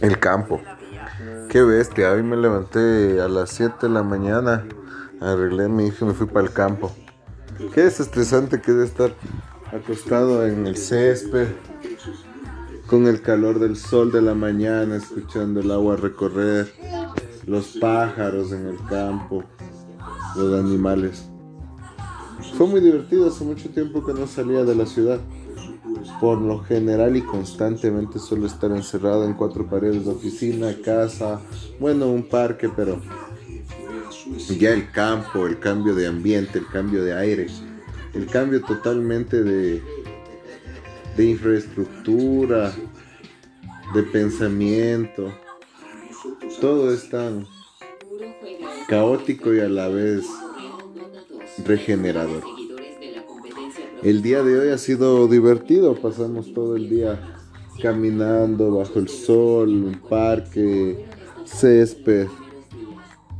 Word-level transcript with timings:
el 0.00 0.18
campo. 0.18 0.60
Qué 1.48 1.62
bestia, 1.62 2.12
hoy 2.12 2.22
me 2.22 2.36
levanté 2.36 3.20
a 3.20 3.28
las 3.28 3.50
7 3.50 3.86
de 3.86 3.88
la 3.88 4.02
mañana, 4.02 4.66
arreglé 5.20 5.68
mi 5.68 5.86
hijo 5.86 6.04
y 6.04 6.08
me 6.08 6.14
fui 6.14 6.26
para 6.26 6.46
el 6.46 6.52
campo. 6.52 6.94
Qué 7.74 7.82
desestresante 7.82 8.60
que 8.60 8.72
de 8.72 8.84
estar 8.84 9.14
acostado 9.72 10.46
en 10.46 10.66
el 10.66 10.76
césped, 10.76 11.48
con 12.86 13.06
el 13.06 13.20
calor 13.20 13.58
del 13.58 13.76
sol 13.76 14.12
de 14.12 14.22
la 14.22 14.34
mañana, 14.34 14.96
escuchando 14.96 15.60
el 15.60 15.70
agua 15.70 15.96
recorrer, 15.96 16.72
los 17.46 17.78
pájaros 17.78 18.52
en 18.52 18.66
el 18.66 18.78
campo, 18.88 19.44
los 20.36 20.64
animales. 20.64 21.28
Fue 22.56 22.66
muy 22.66 22.80
divertido, 22.80 23.28
hace 23.28 23.44
mucho 23.44 23.68
tiempo 23.70 24.04
que 24.04 24.14
no 24.14 24.26
salía 24.26 24.64
de 24.64 24.74
la 24.74 24.86
ciudad. 24.86 25.18
Por 26.20 26.40
lo 26.40 26.60
general 26.60 27.16
y 27.16 27.22
constantemente 27.22 28.18
suelo 28.18 28.46
estar 28.46 28.70
encerrado 28.70 29.24
en 29.24 29.34
cuatro 29.34 29.66
paredes 29.66 30.04
de 30.04 30.10
oficina, 30.10 30.74
casa, 30.84 31.40
bueno, 31.78 32.08
un 32.08 32.24
parque, 32.24 32.68
pero 32.68 33.00
ya 34.58 34.72
el 34.72 34.90
campo, 34.90 35.46
el 35.46 35.58
cambio 35.58 35.94
de 35.94 36.06
ambiente, 36.06 36.58
el 36.58 36.66
cambio 36.66 37.02
de 37.02 37.14
aire, 37.14 37.46
el 38.14 38.26
cambio 38.26 38.62
totalmente 38.62 39.42
de, 39.42 39.82
de 41.16 41.24
infraestructura, 41.24 42.72
de 43.94 44.02
pensamiento, 44.02 45.32
todo 46.60 46.92
es 46.92 47.08
tan 47.08 47.46
caótico 48.88 49.54
y 49.54 49.60
a 49.60 49.68
la 49.68 49.88
vez 49.88 50.24
regenerador. 51.64 52.57
El 54.02 54.22
día 54.22 54.44
de 54.44 54.58
hoy 54.58 54.68
ha 54.68 54.78
sido 54.78 55.26
divertido, 55.26 55.96
pasamos 55.96 56.52
todo 56.54 56.76
el 56.76 56.88
día 56.88 57.20
caminando 57.82 58.76
bajo 58.76 59.00
el 59.00 59.08
sol, 59.08 59.68
un 59.70 60.00
parque, 60.08 61.04
césped. 61.44 62.28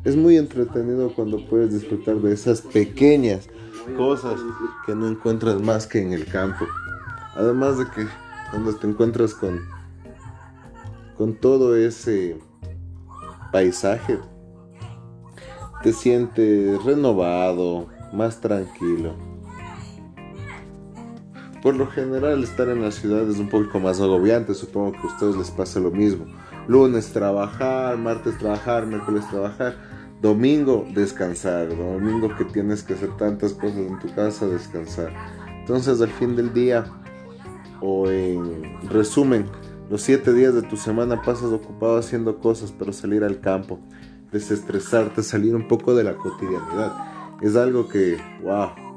Es 0.05 0.17
muy 0.17 0.37
entretenido 0.37 1.13
cuando 1.15 1.47
puedes 1.47 1.73
disfrutar 1.73 2.17
de 2.17 2.33
esas 2.33 2.61
pequeñas 2.61 3.49
cosas 3.97 4.41
que 4.85 4.97
no 4.97 5.09
encuentras 5.09 5.61
más 5.61 5.87
que 5.87 6.03
en 6.03 6.13
el 6.13 6.27
campo. 6.27 6.67
Además 7.37 7.79
de 7.79 7.85
que 7.85 8.07
cuando 8.51 8.75
te 8.75 8.89
encuentras 8.89 9.35
con 9.35 9.61
con 11.17 11.35
todo 11.35 11.77
ese 11.77 12.39
paisaje 13.53 14.21
te 15.83 15.93
sientes 15.93 16.83
renovado, 16.85 17.89
más 18.13 18.41
tranquilo. 18.41 19.38
Por 21.69 21.77
lo 21.77 21.87
general 21.87 22.43
estar 22.43 22.67
en 22.71 22.81
la 22.81 22.91
ciudad 22.91 23.29
es 23.29 23.39
un 23.39 23.51
poco 23.51 23.79
más 23.79 24.01
agobiante, 24.01 24.55
supongo 24.55 24.93
que 24.93 25.01
a 25.01 25.07
ustedes 25.13 25.37
les 25.37 25.51
pasa 25.51 25.79
lo 25.79 25.91
mismo. 25.91 26.25
Lunes 26.67 27.13
trabajar, 27.13 27.99
martes 27.99 28.39
trabajar, 28.39 28.87
miércoles 28.87 29.29
trabajar, 29.29 29.77
domingo 30.23 30.87
descansar, 30.95 31.69
domingo 31.69 32.35
que 32.39 32.47
tienes 32.47 32.83
que 32.83 32.95
hacer 32.95 33.15
tantas 33.19 33.53
cosas 33.53 33.81
en 33.81 33.99
tu 33.99 34.09
casa, 34.15 34.47
descansar. 34.47 35.13
Entonces 35.61 36.01
al 36.01 36.09
fin 36.09 36.37
del 36.37 36.55
día, 36.55 36.87
o 37.83 38.09
en 38.09 38.81
resumen, 38.89 39.45
los 39.91 40.01
siete 40.01 40.33
días 40.33 40.55
de 40.55 40.63
tu 40.63 40.79
semana 40.79 41.21
pasas 41.21 41.53
ocupado 41.53 41.99
haciendo 41.99 42.39
cosas, 42.39 42.73
pero 42.79 42.95
salir 42.95 43.25
al 43.25 43.41
campo, 43.41 43.79
desestresarte, 44.33 45.23
salir 45.23 45.55
un 45.55 45.69
poco 45.69 45.95
de 45.95 46.05
la 46.05 46.15
cotidianidad. 46.15 46.95
Es 47.43 47.57
algo 47.57 47.89
que, 47.89 48.17
wow, 48.43 48.88